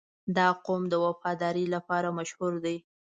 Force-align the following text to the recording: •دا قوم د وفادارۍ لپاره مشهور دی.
•دا 0.37 0.47
قوم 0.65 0.83
د 0.89 0.93
وفادارۍ 1.05 1.65
لپاره 1.75 2.09
مشهور 2.19 2.53
دی. 2.65 2.77